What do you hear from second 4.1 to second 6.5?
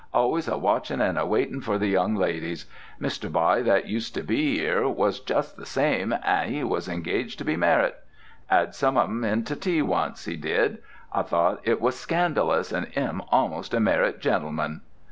to be 'ere was just the same, an'